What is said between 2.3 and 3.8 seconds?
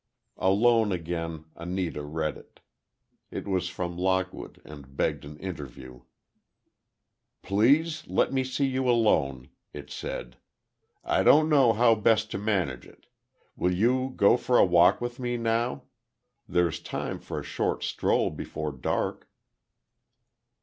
it. It was